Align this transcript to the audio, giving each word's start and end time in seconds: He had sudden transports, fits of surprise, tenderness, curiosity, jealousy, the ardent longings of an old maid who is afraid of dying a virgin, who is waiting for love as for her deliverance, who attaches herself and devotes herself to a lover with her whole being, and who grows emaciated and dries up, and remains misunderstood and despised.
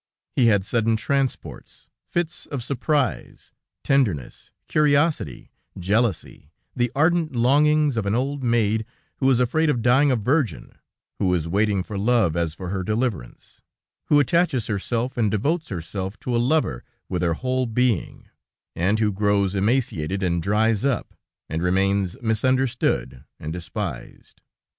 He 0.35 0.47
had 0.47 0.65
sudden 0.65 0.95
transports, 0.95 1.87
fits 2.07 2.47
of 2.47 2.63
surprise, 2.63 3.51
tenderness, 3.83 4.51
curiosity, 4.67 5.51
jealousy, 5.77 6.49
the 6.75 6.91
ardent 6.95 7.35
longings 7.35 7.97
of 7.97 8.07
an 8.07 8.15
old 8.15 8.41
maid 8.41 8.83
who 9.17 9.29
is 9.29 9.39
afraid 9.39 9.69
of 9.69 9.83
dying 9.83 10.09
a 10.09 10.15
virgin, 10.15 10.71
who 11.19 11.31
is 11.35 11.47
waiting 11.47 11.83
for 11.83 11.99
love 11.99 12.35
as 12.35 12.55
for 12.55 12.69
her 12.69 12.81
deliverance, 12.83 13.61
who 14.05 14.19
attaches 14.19 14.65
herself 14.65 15.17
and 15.17 15.29
devotes 15.29 15.69
herself 15.69 16.19
to 16.21 16.35
a 16.35 16.41
lover 16.41 16.83
with 17.07 17.21
her 17.21 17.35
whole 17.35 17.67
being, 17.67 18.27
and 18.75 18.97
who 18.97 19.11
grows 19.11 19.53
emaciated 19.53 20.23
and 20.23 20.41
dries 20.41 20.83
up, 20.83 21.13
and 21.47 21.61
remains 21.61 22.19
misunderstood 22.23 23.23
and 23.39 23.53
despised. 23.53 24.41